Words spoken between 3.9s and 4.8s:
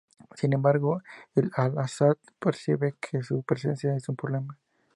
es un problema.